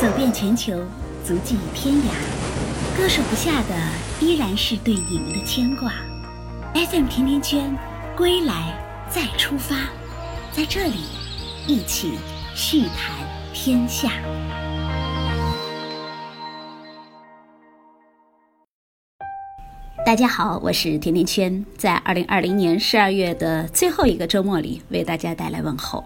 [0.00, 0.72] 走遍全球，
[1.22, 3.74] 足迹天涯，割舍不下的
[4.18, 5.92] 依然是对你们的牵挂。
[6.72, 7.76] FM 甜甜圈，
[8.16, 8.74] 归来
[9.10, 9.76] 再出发，
[10.52, 11.00] 在这里
[11.66, 12.14] 一起
[12.54, 13.14] 叙谈
[13.52, 14.12] 天下。
[20.06, 26.02] 大家好，我是甜甜圈，在二零二零年十二月的最后一个周末里，为大家带来问候。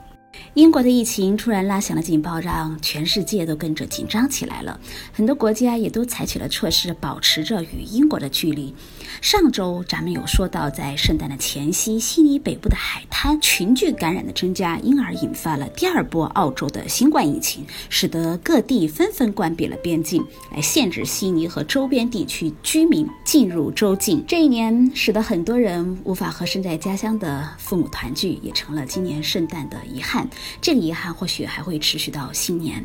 [0.55, 4.79] 英国的疫情突然拉响了警报，让全世界都跟着紧张起来了。
[5.13, 8.73] 很多国家也都采取了措施，保持着与英国的距离。
[9.21, 24.23] 上周咱们有说到，在圣诞的前夕，悉尼北部的海滩群聚感染的增加，因而引发了第二波澳洲的新冠疫情，使得各地纷纷关闭了边境，来限制悉尼和周边地区居民进入州境。
[24.25, 30.29] 这一年，使得很多人无法和身在家乡的父母团聚，也成了今年圣诞的遗憾。
[30.61, 32.85] 这个遗憾或许还会持续到新年。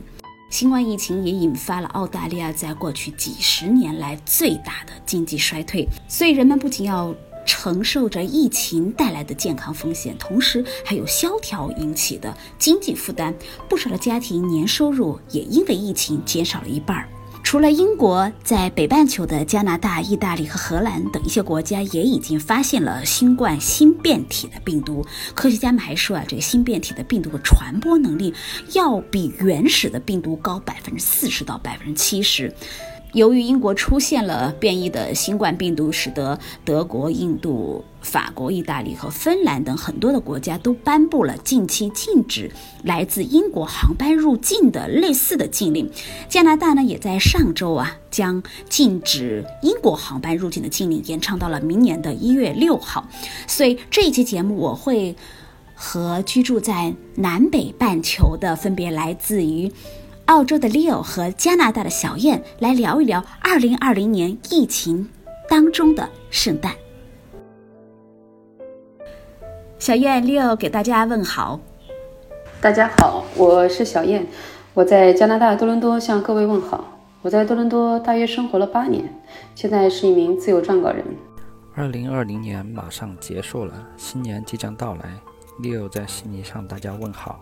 [0.49, 7.13] 新冠疫情也引发了澳大利亚在过去几十年来最大的经济衰退，所以人们不仅要
[7.45, 13.31] 承受着疫情带来的健康风险，同时还有萧条引起的经济负担。
[13.67, 17.07] 不少的家庭年收入也因为疫情减少了一半儿。
[17.43, 25.03] 除了英国，在北半球的加拿大、意大利和荷兰等一些国家也已经发现了新冠新变体的病毒。
[25.33, 28.31] 科学家们还说啊，这个新变体的病毒的传播能力
[28.73, 32.53] 要比原始的病毒高百分之四十到百分之七十。
[33.13, 42.51] 由于英国出现了变异的新冠病毒，使得德国、印度、法国、意大利和芬兰等很多的国家都颁布了近期禁止
[42.83, 45.89] 来自英国航班入境的类似的禁令。
[46.27, 53.07] 加拿大呢，也在上周啊，将禁止英国航班入境的禁令延长到了明年的一月六号。
[53.47, 55.15] 所以这一期节目，我会
[55.73, 59.71] 和居住在南北半球的，分别来自于。
[60.29, 65.09] 澳洲的 Leo 和加拿大的小燕来聊一聊2020年疫情
[65.49, 66.71] 当中的圣诞。
[69.79, 71.59] 小燕，Leo 给大家问好。
[72.61, 74.23] 大家好，我是小燕，
[74.75, 76.85] 我在加拿大多伦多向各位问好。
[77.23, 79.11] 我在多伦多大约生活了八年，
[79.55, 81.03] 现在是一名自由撰稿人。
[81.75, 85.19] 2020年马上结束了，新年即将到来
[85.59, 87.39] ，Leo 在悉尼向大家问好。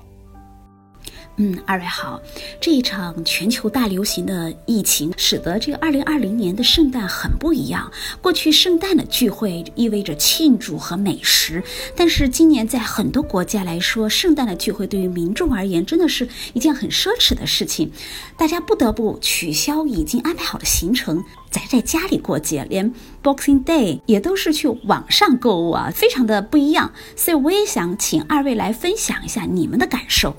[1.37, 2.19] 嗯，二位好。
[2.59, 7.91] 这一场全球大流行的疫情，使得这个二零二零年的圣诞很不一样。
[8.21, 11.63] 过去圣诞的聚会意味着庆祝和美食，
[11.95, 17.91] 但是今年在很多国家来说，圣诞的聚会对于民众而言真的是一件很奢侈的事情。
[18.35, 22.91] 大家不得不取消已经安排好的行程，宅在家里过节，连
[23.21, 26.91] Boxing Day 也都是去网上购物啊，非常的不一样。
[27.15, 30.35] 所以我也想请二位来分享一下你们的感受。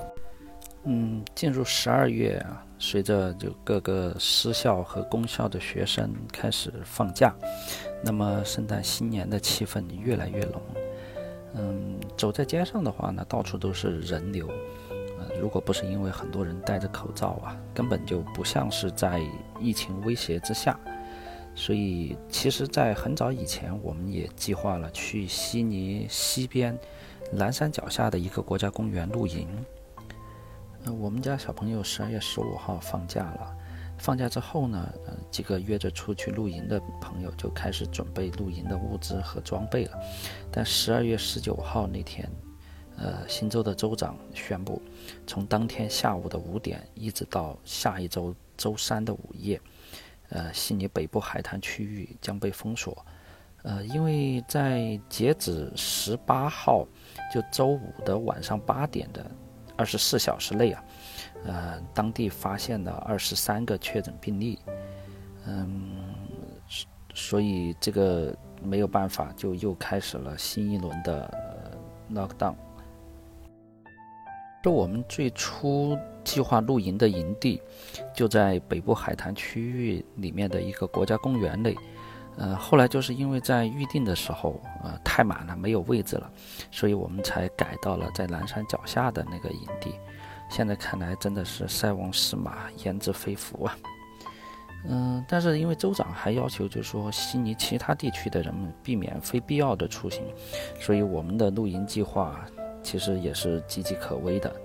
[0.91, 7.35] 嗯，进入十二月啊，随着就各个私校和公校的学生开始放假，
[8.03, 10.63] 那么圣诞新年的气氛越来越浓。
[11.57, 14.49] 嗯，走在街上的话呢，到处都是人流。
[15.19, 19.21] 呃，如果不是因为很多人戴着口罩啊，根本就不像是在
[19.61, 20.79] 疫情威胁之下。
[21.55, 26.79] 所以，其实，在很早以前，我们也计划了去悉尼西边
[27.33, 29.49] 蓝山脚下的一个国家公园露营。
[30.85, 33.57] 呃我们家小朋友十二月十五号放假了，
[33.99, 39.99] 放假之后呢，呃，几个约着出去露营的朋友就开始准备露营的物资和装备了。
[40.53, 42.31] 但十二月十九号那天，
[42.97, 44.81] 呃，新州的州长宣布，
[45.27, 49.61] 从当天下午的五点一直到下一周周三的午夜，
[50.29, 53.05] 呃，悉尼北部海滩区域将被封锁。
[53.65, 56.87] 呃，因为在截止十八号，
[57.35, 59.29] 就周五的晚上八点的。
[59.79, 60.85] 二十四小时内啊，
[61.47, 64.59] 呃，当地发现了二十三个确诊病例，
[65.47, 66.15] 嗯，
[67.15, 71.33] 所以这个没有办法，就又开始了新一轮的
[72.13, 72.57] lockdown。
[74.61, 77.63] 就我们最初计划露营的营地，
[78.13, 81.77] 就在北部海滩区域里面的一个国家公园内。
[82.39, 86.31] 呃，后来就是因为在预定的时候，呃，太满了，没有位置了，
[86.71, 89.93] 所以我们才改到了在南山脚下的那个营地。
[90.49, 93.77] 现在看来真的是塞翁失马，焉知非福啊！
[94.89, 100.23] 嗯，但是因为州长还要求，就是说悉尼其他地区的人们避免非必要的出行，
[100.79, 102.47] 所以我们的露营计划
[102.85, 104.57] 其实也是岌岌可危的。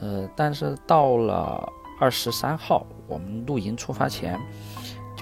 [0.00, 1.68] 呃，但是到了
[2.00, 4.38] 二十三号，我们露营出发前。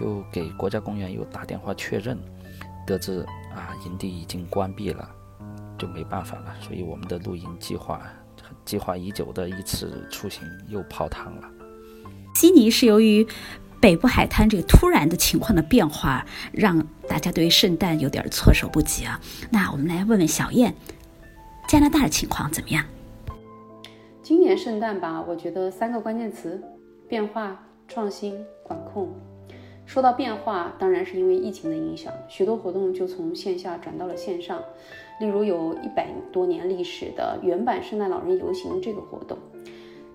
[0.01, 2.19] 就给国家公园又打电话确认，
[2.87, 3.21] 得知
[3.55, 5.07] 啊营地已经关闭了，
[5.77, 6.55] 就没办法了。
[6.59, 8.01] 所以我们的露营计划，
[8.65, 11.51] 计划已久的一次出行又泡汤了。
[12.35, 13.27] 悉尼是由于
[13.79, 19.21] 北部海滩这个突然的情况的变化，让大家对于圣诞有点措手不及啊。
[19.51, 20.75] 那我们来问问小燕，
[21.69, 22.83] 加拿大的情况怎么样？
[24.23, 26.63] 今年圣诞吧，我觉得三个关键词：
[27.07, 29.13] 变化、创新、管控。
[29.91, 34.63] 说到变化，当然是因为疫情的影响，许多活动就从线下转到了线上。
[35.19, 39.37] 例如，有一百多年历史的原版圣诞老人游行这个活动，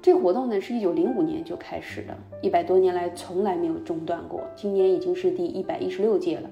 [0.01, 4.39] 这个活动呢是一九零五年就开始的，一百多年来从来没有中断过。
[4.56, 6.50] 今年已经是第一百一十六届了。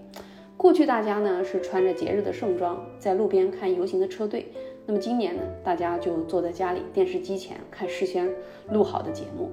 [0.57, 4.47] 过去大家呢是穿着节日的盛装在路边看游行的车队，
[4.85, 8.29] 那么今年呢，大家就坐在家里电视机前看事先
[8.69, 9.49] 录好的节目。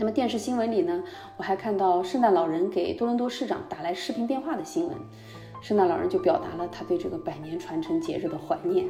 [0.00, 1.02] 那么电视新闻里呢，
[1.36, 4.96] 我还看到圣诞老人给多伦多市长打来视频电话的新闻，
[5.60, 8.86] 圣诞老人就表达了他对这个百年传承节日的怀念。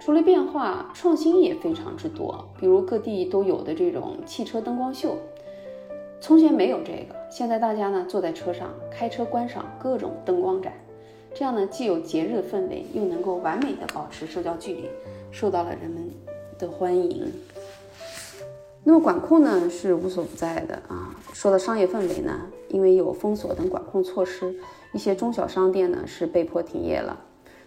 [0.00, 5.16] 除了变化，创新也非常之多，比如各地都有的这种汽车灯光秀，
[6.20, 10.72] 从前没有这个，现在大家呢坐在车上开车观赏各种灯光展，
[11.32, 14.88] 这样呢既有节日氛围，又能够完美的保持社交距离，
[15.30, 16.10] 受到了人们
[16.58, 17.32] 的欢迎。
[18.82, 21.14] 那么管控呢是无所不在的啊。
[21.32, 24.54] 说到商业氛围呢，因为有封锁等管控措施，
[24.92, 27.18] 一些中小商店呢是被迫停业了。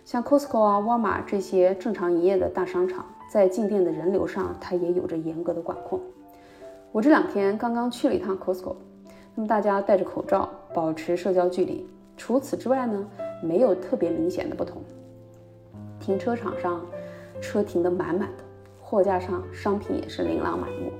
[0.03, 6.01] 像 Costco 啊、沃尔玛这些正常营业的大商场，在进店的人流上，它也有着严格的管控。
[6.91, 8.75] 我这两天刚刚去了一趟 Costco，
[9.33, 11.87] 那么大家戴着口罩，保持社交距离。
[12.17, 13.07] 除此之外呢，
[13.41, 14.81] 没有特别明显的不同。
[15.99, 16.85] 停车场上
[17.41, 18.42] 车停得满满的。
[18.93, 20.91] 货架上商品也是琳琅满目。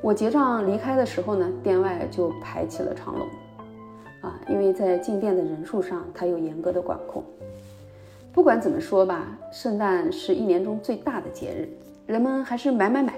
[0.00, 3.28] 我结账离开的时候呢，店外就排起了长龙。
[4.22, 7.22] 啊，因为在进店的人数上，它有严格的管控。
[8.32, 11.68] 不管怎么说吧，圣诞是一年中最大的节日，
[12.06, 13.12] 人们还是买买买，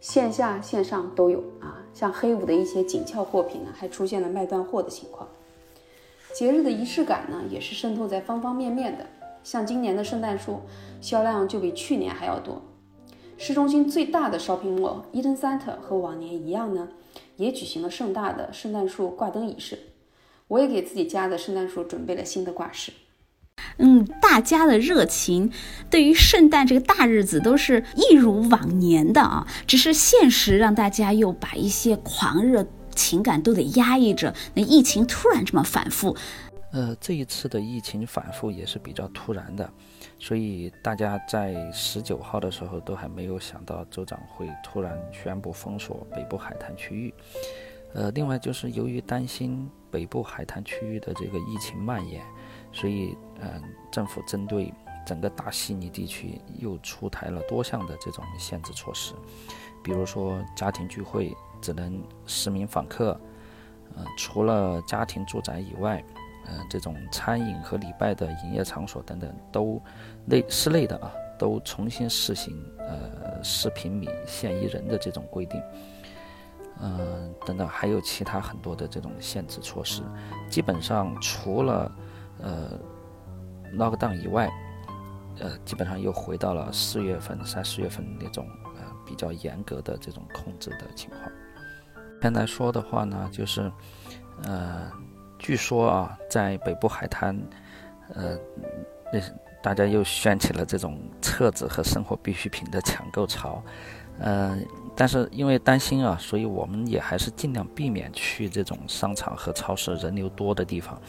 [0.00, 1.84] 线下线上都有啊。
[1.92, 5.28] 像黑五的一些紧俏货品呢，还出现了卖断货的情况。
[6.32, 9.04] 节日的仪式感呢，也是渗透在方方面面的。
[9.44, 10.60] 像今年的圣诞树
[11.02, 12.58] 销量就比去年还要多。
[13.38, 16.88] 市中心最大的 shopping mall Eden Center 和往年一样呢，
[17.36, 19.78] 也举行了盛大的圣诞树挂灯仪式。
[20.48, 22.90] 我也给自己家的圣诞树准备了新的挂饰。
[23.76, 25.52] 嗯，大家的热情
[25.88, 34.34] 对于圣诞这个大日子都是一如往年的啊，只是现实让大家又把一些狂热情感都得压抑着。
[34.54, 36.16] 那疫情突然这么反复，
[36.72, 39.70] 呃，这一次的疫情反复也是比较突然的。
[40.18, 47.14] 所以大家在十九号的时候都还没有想到州长会突然宣布封锁北部海滩区域。
[47.94, 52.22] 呃，另外就是由于担心北部海滩区域的这个疫情蔓延，
[52.72, 54.74] 所以嗯，政府针对
[55.06, 59.14] 整个大悉尼地区又出台了多项的这种限制措施，
[59.82, 63.18] 比如说家庭聚会只能十名访客，
[63.96, 66.04] 呃，除了家庭住宅以外。
[66.50, 69.78] 嗯，这种餐饮和礼拜的营业场所等等，都
[70.24, 75.62] 内室内的啊，都重新实行呃十平米限一人的这种规定。
[76.80, 80.02] 嗯，等等，还有其他很多的这种限制措施。
[80.48, 81.92] 基本上除了
[82.40, 82.78] 呃
[83.74, 84.50] lockdown 以外，
[85.40, 91.20] 呃，基本上又回到了四月份、三四月份那种呃比较严格的这种控制的情况。
[92.22, 93.70] 现在说的话呢，就是
[94.44, 94.90] 呃。
[95.38, 97.38] 据说啊，在北部海滩，
[98.14, 98.36] 呃，
[99.12, 99.20] 那
[99.62, 103.62] 大家又掀起了这种册子和生活必需品的抢购潮，
[104.18, 104.58] 呃，
[104.96, 111.00] 但是因为担心啊，所以我们也还是尽量避免去这种商场和超市人流多的地方。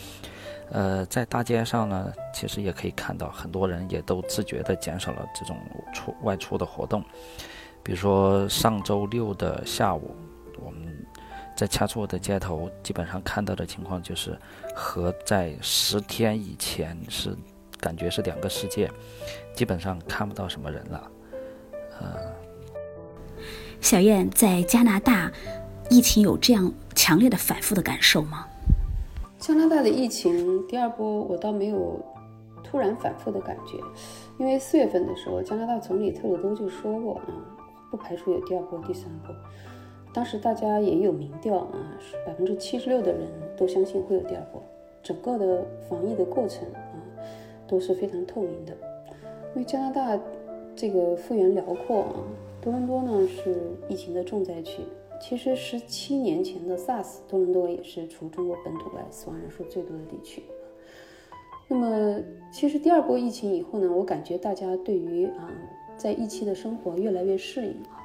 [0.71, 5.57] 呃，在大街上呢，其实也可以看到很多人也都自觉地减少了这种
[5.91, 7.03] 出外出的活动，
[7.81, 10.15] 比如说上周六的下午，
[11.59, 14.33] 在恰措的街头，基本上看到的情况就是，
[14.73, 17.35] 和在十天以前是
[17.81, 18.89] 感觉是两个世界，
[19.53, 21.11] 基本上看不到什么人了。
[21.99, 22.15] 呃，
[23.81, 25.29] 小燕在加拿大，
[25.89, 28.47] 疫情有这样强烈的反复的感受吗？
[29.37, 31.99] 加拿大的疫情第二波，我倒没有
[32.63, 33.77] 突然反复的感觉，
[34.37, 37.27] 因为四月份的时候，加拿大总理特鲁多就说过啊，
[37.91, 39.35] 不排除有第二波、第三波。
[40.13, 44.61] 当时大家也有民调啊，是百分之七十六的人都相信会有第二波。
[45.01, 46.81] 整个的防疫的过程啊，
[47.67, 48.75] 都是非常透明的。
[49.55, 50.19] 因为加拿大
[50.75, 52.15] 这个幅员辽阔啊，
[52.61, 53.55] 多伦多呢是
[53.87, 54.81] 疫情的重灾区。
[55.21, 60.43] 其实十七年前的 SARS，多伦多也是除中国本土外死亡人数最多的地区。
[61.67, 62.19] 那么，
[62.51, 65.51] 其实第二波疫情以后呢，我感觉大家对于啊
[65.97, 67.99] 在疫期的生活越来越适应啊。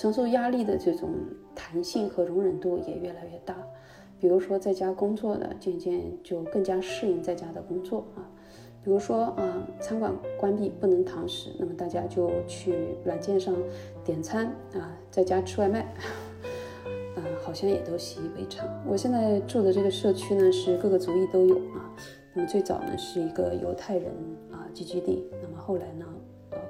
[0.00, 1.10] 承受压力的这种
[1.54, 3.54] 弹性和容忍度也越来越大。
[4.18, 8.24] 比如说在家工作的，渐渐就更加适应在家的工作啊。
[8.82, 13.54] 比如说啊，餐馆关闭不能堂食，那么大家就去软件上
[14.02, 15.94] 点餐啊，在家吃外卖，
[17.16, 18.66] 嗯，好像也都习以为常。
[18.88, 21.94] 我现在住的这个社区呢，是各个族裔都有啊。
[22.32, 24.10] 那么最早呢是一个犹太人
[24.50, 26.06] 啊聚居地，那么后来呢，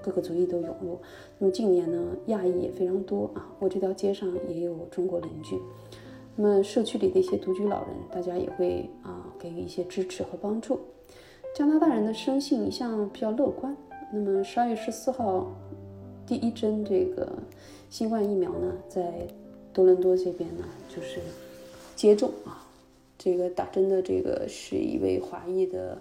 [0.02, 0.98] 各个族裔都涌入。
[1.38, 3.48] 那么近年呢，亚裔也非常多啊。
[3.58, 5.58] 我这条街上也有中国邻居。
[6.36, 10.80] 那么社区里的一些独居老人，大家也会啊给予一些支持和帮助。
[11.54, 13.76] 加拿大人的生性一向比较乐观。
[14.12, 15.50] 那么十二月十四号，
[16.26, 17.30] 第一针这个
[17.90, 19.26] 新冠疫苗呢，在
[19.72, 21.20] 多伦多这边呢就是
[21.94, 22.66] 接种啊。
[23.18, 25.98] 这个打针的这个是一位华裔的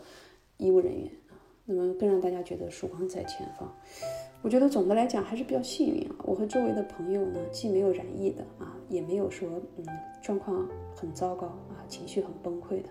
[0.58, 1.12] 医务人员。
[1.72, 3.72] 那么更让大家觉得曙光在前方。
[4.42, 6.16] 我觉得总的来讲还是比较幸运啊。
[6.24, 9.48] 我和周围的朋友呢，既没有染疫的啊，也没有说
[9.78, 9.86] 嗯
[10.20, 12.90] 状况很糟糕啊，情绪很崩溃的。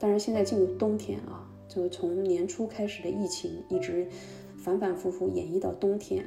[0.00, 4.08] 当然，现在进入冬天啊，就是从年初开始的疫情，一直
[4.56, 6.24] 反反复复演绎到冬天，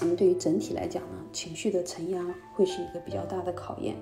[0.00, 3.96] 那么对于整体来讲呢，情绪的承压会是一个比较大的考验。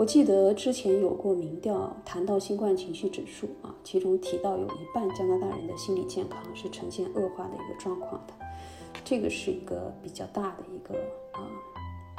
[0.00, 8.32] 我记得之前有过民调，谈到新冠情绪指数啊，其中提到有一半加拿大人的心理健康是呈现恶化的一个状况的，
[9.04, 10.94] 这个是一个比较大的一个
[11.32, 11.44] 啊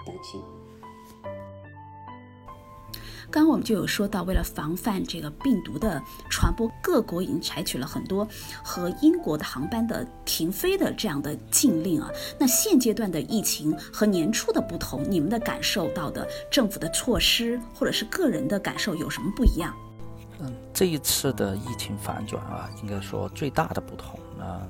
[0.06, 0.40] 担心。
[3.32, 8.28] 刚刚我们就有说到，为了防范这个病毒的传播，各国已经采取了很多
[8.62, 12.12] 和英国的航班的停飞的这样的禁令啊。
[12.38, 19.74] 那现阶段的疫情和年初的不同，你们的感受到的政府的措施或者是个人的感受有什么不一样？
[20.40, 24.68] 嗯，这一次的疫情反转啊，应该说最大的不同呢，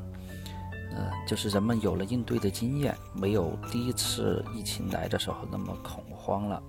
[0.96, 6.62] 呃，就是人们有了应对的经验，没有第一次疫情来的时候那么恐慌了。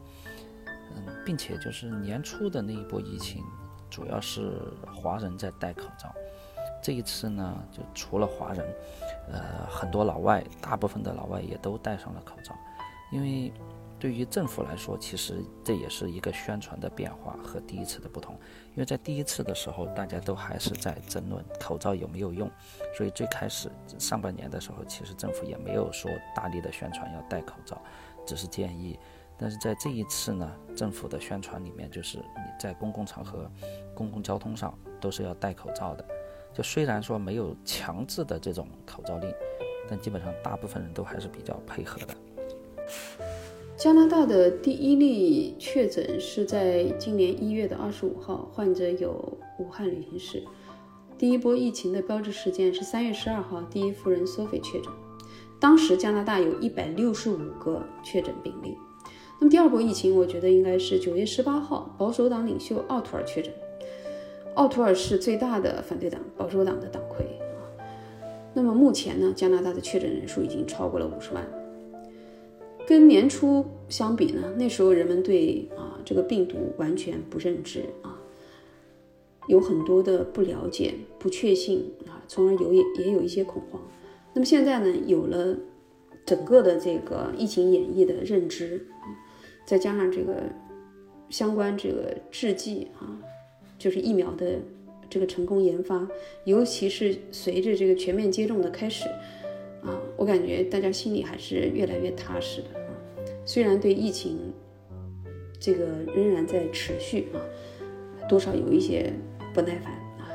[1.24, 3.42] 并且就是年初的那一波疫情，
[3.90, 4.60] 主要是
[4.94, 6.12] 华人在戴口罩。
[6.82, 8.74] 这一次呢，就除了华人，
[9.30, 12.52] 呃，很多老外，大部分的老外也都戴上了口罩。
[13.12, 13.52] 因为
[14.00, 18.34] 对于政府来说，其实这也是一个宣传的变化和第一次的不同。
[18.70, 22.50] 因为在第一次的时候，大家都还是在争论口罩有没有用，
[22.96, 27.80] 所以最开始上半年的时候，其实政府也没有说大力的宣传要戴口罩，
[28.26, 28.98] 只是建议。
[29.42, 33.50] 但是在这一次呢，政府的宣传里面就是你在公共场合、
[33.92, 36.04] 公共交通上都是要戴口罩的。
[36.54, 39.28] 就虽然说没有强制的这种口罩令，
[39.88, 42.14] 但基本上大部分人都还是比较配合的。
[43.76, 49.10] 加拿大的第一例确诊是在今年一月的二十五号，患者有
[49.58, 50.44] 武汉旅行史。
[51.18, 54.92] 第一波疫情的标志事件是三月十二号，第一夫人 Sophie 确诊，
[55.58, 58.78] 当时加拿大有一百六十五个确诊病例。
[59.42, 63.52] 那么第二波疫情，我觉得应该是九月十八号，保守党领袖奥图尔确诊。
[64.54, 67.66] 奥图尔是最大的反对党保守党的党魁啊。
[68.54, 71.44] 那么目前呢，加拿大的确诊人数已经超过了五十万。
[72.86, 78.16] 跟年初相比呢，那时候人们对啊这个病毒完全不认知啊，
[79.48, 83.82] 有很多的不了解、不确信啊，从而有也也有一些恐慌。
[84.34, 85.56] 那么现在呢，有了
[86.24, 88.86] 整个的这个疫情演绎的认知。
[89.64, 90.42] 再加上这个
[91.30, 93.08] 相关这个制剂啊，
[93.78, 94.58] 就是疫苗的
[95.08, 96.06] 这个成功研发，
[96.44, 99.08] 尤其是随着这个全面接种的开始
[99.82, 102.86] 啊，我感觉大家心里还是越来越踏实的啊。
[103.46, 104.52] 虽然对疫情
[105.58, 107.40] 这个仍然在持续啊，
[108.28, 109.12] 多少有一些
[109.54, 110.28] 不耐烦啊。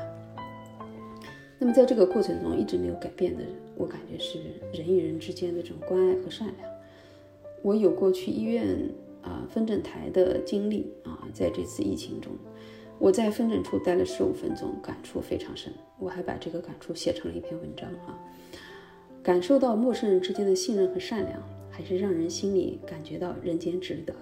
[1.58, 3.44] 那么在这个过程中一直没有改变的，
[3.76, 4.38] 我感觉是
[4.72, 6.70] 人与人之间的这种关爱和善良。
[7.62, 8.66] 我有过去医院。
[9.28, 12.32] 啊，分诊台的经历啊，在这次疫情中，
[12.98, 15.70] 我在分诊处待了十五分钟，感触非常深。
[15.98, 18.18] 我还把这个感触写成了一篇文章啊。
[19.22, 24.14] 感受到陌生人之间的信任和善良，还是让人心里感觉到人间值得。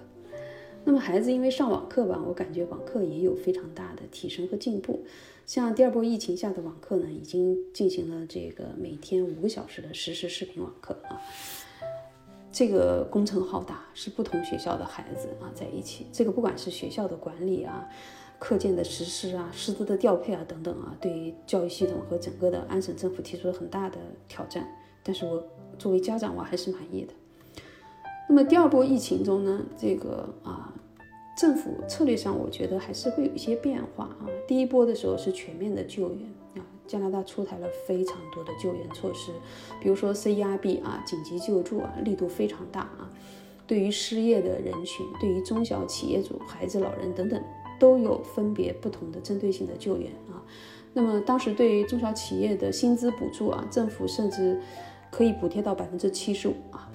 [0.83, 5.05] 那么孩子因为上网课吧，我感觉网课也有非常大的提升和进步。
[5.45, 11.21] 像第二波疫情下的网课呢，已经进行了这个每天五个小时的实时视频网课啊。
[12.51, 16.07] 这个工程浩大，是不同学校的孩子啊在一起。
[16.11, 17.87] 这个不管是学校的管理啊、
[18.39, 24.67] 课件的实施啊、师资的调配啊等等啊，对于教育系统和整个的安省政府提出了很大的挑战。
[25.03, 25.43] 但是我
[25.77, 27.13] 作为家长，我还是满意的。
[28.27, 30.73] 那么第二波疫情中呢，这个啊，
[31.37, 34.25] 政府策略上我觉得还是会有一些变化啊。
[34.47, 36.27] 第一波的时候是全面的救援。
[36.87, 39.31] 加拿大出台了非常多的救援措施，
[39.81, 43.09] 比如说 CERB 啊，紧急救助啊，力度非常大啊。
[43.67, 47.43] 对于失业的人群，对于中小企业主、孩子、老人等等，
[47.77, 50.41] 都有分别不同的针对性的救援啊。
[50.93, 54.59] 那么当时对于中小企业的薪资补助啊，政府甚至
[55.11, 56.89] 可以补贴到百分之七十五啊。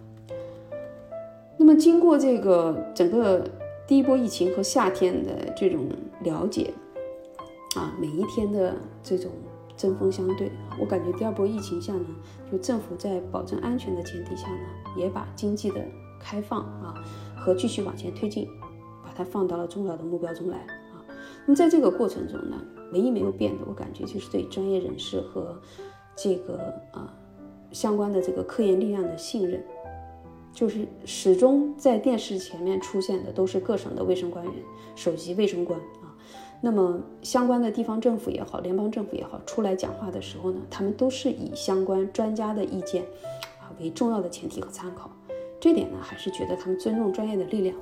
[1.58, 3.46] 那么经过这个整个
[3.86, 5.86] 第一波疫情和夏天的这种
[6.24, 6.72] 了解
[7.76, 9.30] 啊，每一天的这种
[9.82, 10.48] 针锋相对，
[10.78, 12.06] 我感觉第二波疫情下呢，
[12.48, 15.84] 就政府在保证安全的前提下呢，也把经济的
[16.20, 16.94] 开放啊
[17.36, 18.48] 和继续往前推进，
[19.02, 21.02] 把它放到了重要的目标中来啊。
[21.44, 22.56] 那么在这个过程中呢，
[22.92, 25.60] 唯一没有变的，我感觉就是对专业人士和
[26.14, 26.58] 这个
[26.92, 27.12] 啊
[27.72, 29.60] 相关的这个科研力量的信任。
[30.52, 34.54] 就是始终在电视前面出现的都是各省的卫生官员、
[34.94, 36.11] 首席卫生官啊。
[36.64, 43.02] 那么相关的地方政府也好，联邦政府也好，出来讲话的时候呢，他们都是以相关专家的意见
[43.60, 45.10] 啊为重要的前提和参考。
[45.60, 47.76] 这点呢，还是觉得他们尊重专业的力量。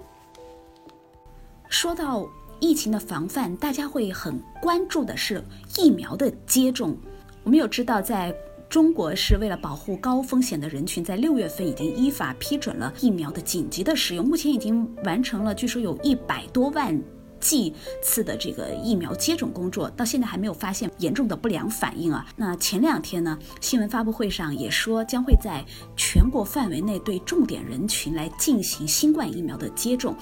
[1.68, 2.26] 说到
[2.58, 5.44] 疫情的防范，大家会很关注的是
[5.78, 6.96] 疫苗的接种。
[7.44, 8.34] 我们有知道在。
[8.70, 16.96] 中国是为了保护高风险的人群，在六月份已经依法批准了疫苗的紧急的使用，目前已经完成了，据说有一百多万
[17.40, 22.26] 剂次的这个疫苗接种工作，到现在还没有发现严重的不良反应啊。
[22.37, 25.64] 那前两天呢，新闻发布会上也说将会在
[25.97, 30.14] 全国范围内对重点人群来进行新冠疫苗的接种。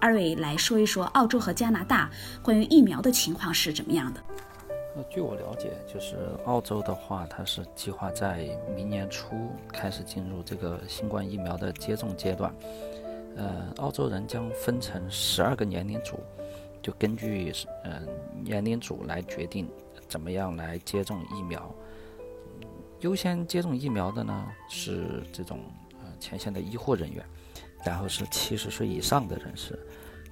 [0.00, 2.10] 二位来说一说澳洲和加拿大
[2.42, 4.20] 关于疫苗的情况是怎么样的？
[4.96, 12.52] 呃，据我了解，就是澳洲的话，它是计划在明年初开始进入这个新冠疫苗的接种阶段。
[13.36, 16.20] 呃，澳洲人将分成十二个年龄组，
[16.82, 17.52] 就根据
[17.84, 18.08] 嗯
[18.42, 19.68] 年龄组来决定
[20.08, 21.72] 怎么样来接种疫苗。
[23.00, 25.58] 优先接种疫苗的呢是这种
[26.02, 27.24] 呃前线的医护人员，
[27.84, 29.78] 然后是七十岁以上的人士，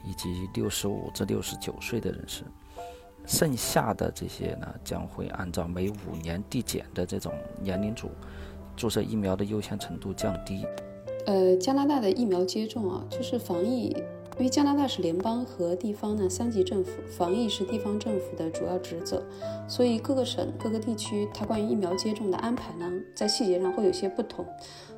[0.05, 2.45] 以及六十五至六十九岁的人士。
[3.27, 8.11] 剩下的这些呢，将会按照每五年递减的这种年龄组，
[8.75, 10.67] 注射疫苗的优先程度降低。
[11.27, 13.95] 呃，加拿大的疫苗接种啊，就是防疫，
[14.41, 19.23] 因为加拿大是联邦和地方呢三级政府，防疫是地方政府的主要职责，
[19.69, 24.47] 所以各个省、各个地区它关于疫苗接种的安排呢，在细节上会有些不同。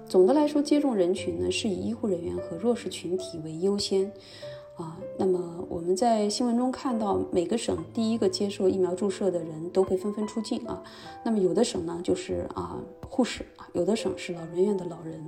[0.07, 4.13] 总的来说，接种人群呢是以医护人员和弱势群体为优先。
[4.77, 10.81] 啊，那么我们在新闻中看到，每个省第一个接受疫苗注射的人都会纷纷出境啊。
[11.25, 12.79] 那么有的省呢，就是啊
[13.09, 15.21] 护士啊，有的省是老人院的老人。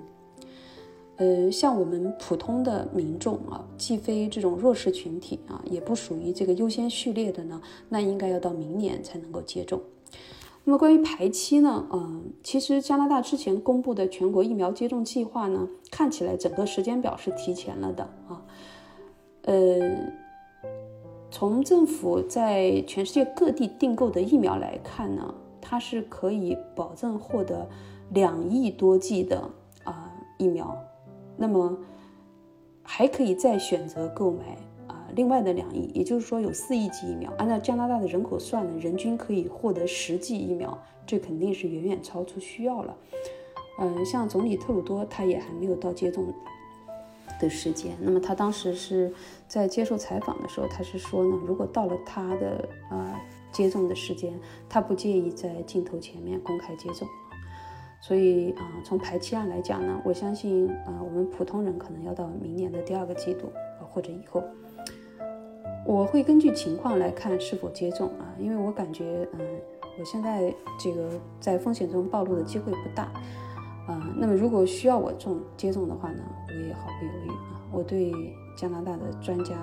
[1.16, 9.80] 呃，像我们普通的民众啊，既非这种弱势群体啊，也不属于这个优先序列的呢，那应该要到明年才能够接种。
[10.64, 18.42] 那么关于排期呢，嗯，其实加拿大之前公布的全国疫苗接种计划呢，看起来整个时间表是提前了的啊。
[19.42, 20.08] 呃，
[21.30, 27.68] 从政府在全世界各地订购的疫苗来看呢，它是可以保证获得
[28.10, 29.50] 两亿多剂的
[29.84, 30.74] 啊疫苗，
[31.36, 31.76] 那么
[32.82, 37.32] 还可以再选择购买啊另外的两亿，也就是说有四亿剂疫苗。
[37.38, 42.96] 按照加拿大的人口算呢，人均可以获得十剂疫苗，这肯定是远远超出需要了。
[43.78, 46.32] 嗯，像总理特鲁多他也还没有到接种。
[47.40, 49.12] 的时间，那么他当时是
[49.48, 53.20] 在接受采访的时候，他是说呢，如果到了他的呃
[53.50, 54.32] 接种的时间，
[54.68, 57.08] 他不介意在镜头前面公开接种。
[58.06, 64.44] 所以啊，从排期案来讲呢，我相信啊，我们普通人可能要到明年的第二个季度或者以后，
[65.86, 69.40] 我会根据情况来看是否接种啊，因为我感觉嗯，
[69.98, 71.08] 我现在这个
[71.40, 73.04] 在风险中暴露的机会不大。
[73.88, 77.62] 啊，那么如果需要我种接种的话呢，我也毫不犹豫啊。
[77.72, 78.12] 我对
[78.54, 79.54] 加拿大的专家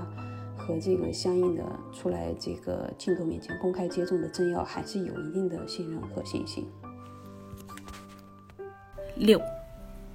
[0.58, 6.66] 和这个相应的出来这个镜头面前公开接种的政要还是有一定的信任和信心。
[9.22, 9.42] 六，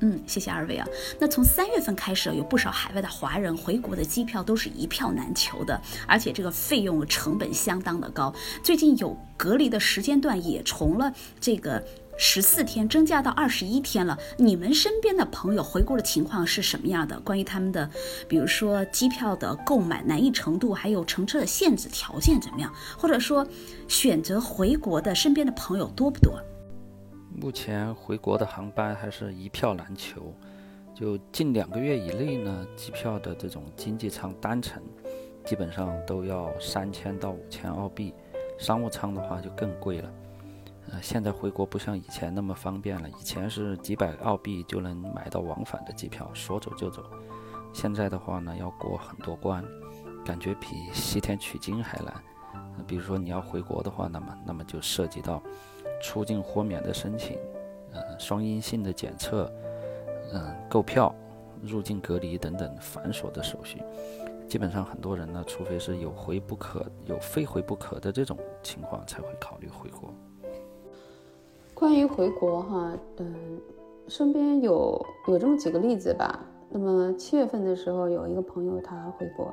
[0.01, 0.87] 嗯，谢谢二位啊。
[1.19, 8.35] 那从三月份开始，有不少海外的华人回国的机票都是一票难求的，而且这个费用成本相当的高。
[8.63, 11.83] 最近有隔离的时间段也从了这个。
[12.19, 17.21] 十四天增加到二十一天了，你们身边的朋友回国的情况是什么样的？
[17.21, 17.91] 关于他们的，
[18.27, 22.73] 比如说机票的购买难易程度，还有乘车的限制条件怎么样？
[22.97, 23.47] 或者说
[23.87, 26.41] 选择回国的身边的朋友多不多？
[27.39, 30.33] 目前回国的航班还是一票难求，
[30.95, 34.83] 就近两个月以内呢，机票的这种经济舱单程
[35.45, 38.15] 基本上都要三千到五千澳币，
[38.59, 40.11] 商务舱的话就更贵了。
[40.91, 43.09] 呃，现在回国不像以前那么方便了。
[43.11, 47.05] 以前是几百澳币就能买到往返的机票，说走就走。
[47.75, 49.63] 现在的话呢，要过很多关，
[50.25, 52.15] 感觉比西天取经还难。
[52.87, 55.43] 比如说你要回国的话，那么那么就涉及到
[56.01, 57.39] 出境豁免的申请，
[57.93, 59.51] 嗯，双阴性的检测，
[60.33, 61.15] 嗯，购票、
[61.63, 63.83] 入境隔离等等繁琐的手续。
[64.49, 70.11] 基本上很多人呢，除非是有回不可、有非回不可的这种情况，才会考虑回国。
[71.75, 73.61] 关于回国哈，嗯，
[74.07, 76.41] 身边有有这么几个例子吧。
[76.69, 79.53] 那么七月份的时候，有一个朋友他回国，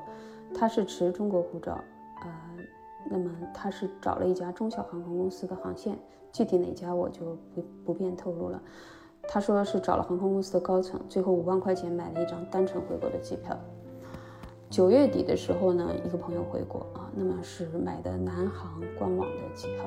[0.54, 1.84] 他是持中国护照，
[2.22, 2.30] 呃，
[3.10, 5.98] 那么他是找了一家中小航空公司的航线，
[6.34, 8.62] 具体哪家我就不不便透露了。
[9.26, 13.58] 他说是找了航空公司的高层，最后五万块钱买了一张单程回国的机票。
[14.70, 19.86] 九月底的时候呢，一个朋友回国啊，那么是买的南航官网的机票，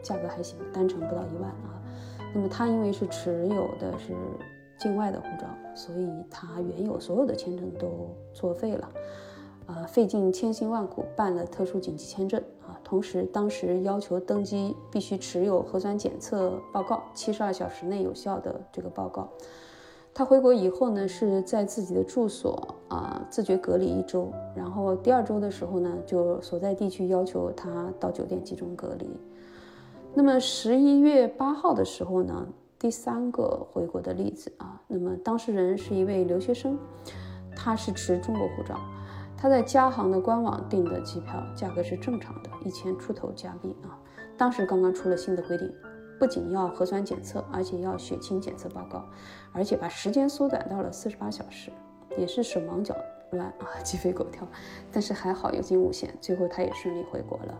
[0.00, 1.82] 价格还行，单程不到一万啊。
[2.32, 4.14] 那么他因为是持有的是
[4.78, 8.88] 境外的护照，所以他原有所有的签证都作废了，
[9.68, 12.80] 呃，费尽千辛万苦办了特殊紧急签证啊。
[12.82, 19.28] 同时，当时要求登机必须持有核酸检测报告，七十二小时内有效的这个报告。
[20.14, 29.06] 他回国以后呢，是在自己的住所啊自觉隔离一周，然后第二周的时候呢，就所在地区要求他到酒店集中隔离。
[30.14, 36.76] 那么十一月八号的时候呢，第三个回国的例子啊，那么当事人是一位留学生，
[37.54, 38.76] 他是持中国护照，
[39.40, 43.96] 他在加航的官网订的机票价格是正常的，一千出头加币啊。
[44.36, 45.72] 当时刚刚出了新的规定，
[46.18, 49.04] 不仅要核酸检测，而且要血清检测报告，
[49.52, 51.70] 而且把时间缩短到了四十八小时，
[52.16, 52.96] 也是手忙脚
[53.30, 54.44] 乱啊，鸡飞狗跳，
[54.90, 57.56] 但是还好有惊无险，最后他也顺利回国了。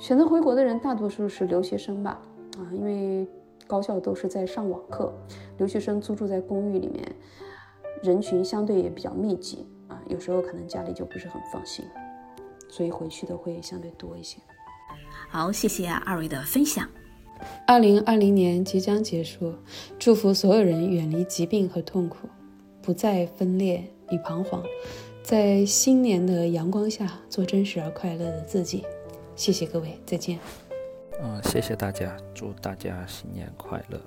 [0.00, 2.20] 选择回国的人大多数是留学生吧，
[2.58, 3.28] 啊，因为
[3.68, 5.12] 高校都是在上网课，
[5.58, 7.04] 留学生租住在公寓里面，
[8.02, 9.68] 人群相对也比较密集，
[10.10, 11.84] 有时候可能家里就不是很放心，
[12.68, 14.38] 所以回去的会相对多一些。
[15.28, 16.88] 好，谢谢二位的分享。
[17.66, 19.54] 二零二零年即将结束，
[19.98, 22.28] 祝福所有人远离疾病和痛苦，
[22.82, 24.62] 不再分裂与彷徨，
[25.22, 28.84] 在新年的阳光下做真实而快乐的自己。
[29.36, 30.38] 谢谢各位，再见。
[31.22, 33.98] 嗯，谢谢大家，祝大家新年快乐。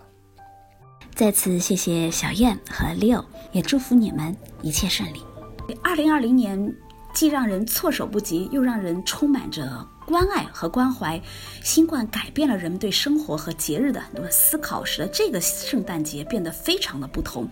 [1.15, 5.32] 再次谢谢小燕和 Leo，也祝福你们一切顺利。
[5.81, 6.75] 二零二零年
[7.13, 11.21] 既让人措手不及，又让人充满着关爱和关怀。
[11.63, 17.47] 新冠改变了人们对生活和节日的很多思考，使得这个圣诞节变得非常的不同。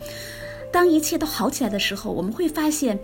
[0.71, 2.99] 当一切都好起来的时候，我们会发现，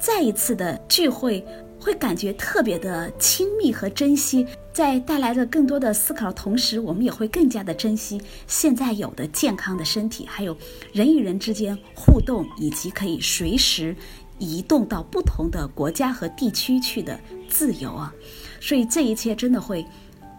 [0.00, 1.44] 再一次的聚会。
[1.82, 10.54] 会感觉特别的亲密和珍惜，在带来着更多的思考的同时，我们也会更加的珍惜现在有的健康的身体，还有
[10.92, 13.96] 人与人之间互动，以及可以随时
[14.40, 18.12] 移动到不同的国家和地区去的自由啊！
[18.60, 19.86] 所以这一切真的会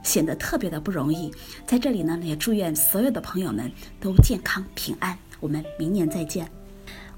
[0.04, 1.32] 显得特别的不容易。
[1.66, 5.18] 在这里呢，也祝愿所有的朋友们都健康平安。
[5.40, 6.50] 我们明年再见。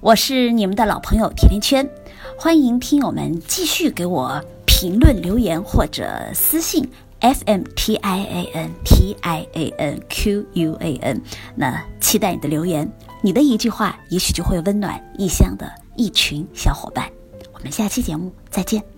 [0.01, 1.89] 我是你们的老朋友甜甜圈，
[2.37, 6.85] 欢迎听友们继续给我评论留言或者私信
[7.21, 11.21] f m t i a n t i a n q u a n，
[11.55, 12.91] 那期待你的留言，
[13.21, 17.09] 你的一句话也许就会温暖异乡的一群小伙伴。
[17.53, 18.92] 我们下期节目再见。